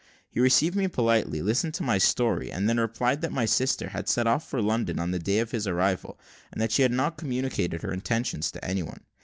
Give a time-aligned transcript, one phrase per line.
[0.27, 4.09] He received me politely, listened to my story, and then replied, that my sister had
[4.09, 6.19] set off for London on the day of his arrival,
[6.51, 9.01] and that she had not communicated her intentions to any one.